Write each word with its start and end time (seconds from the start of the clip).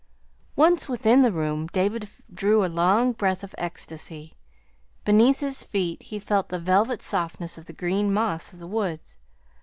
Once 0.55 0.89
within 0.89 1.21
the 1.21 1.31
room 1.31 1.67
David 1.67 2.09
drew 2.33 2.65
a 2.65 2.65
long 2.65 3.11
breath 3.11 3.43
of 3.43 3.53
ecstasy. 3.59 4.33
Beneath 5.05 5.41
his 5.41 5.61
feet 5.61 6.01
he 6.01 6.17
felt 6.17 6.49
the 6.49 6.57
velvet 6.57 7.03
softness 7.03 7.55
of 7.55 7.67
the 7.67 7.73
green 7.73 8.11
moss 8.11 8.51
of 8.51 8.57
the 8.57 8.65
woods. 8.65 9.19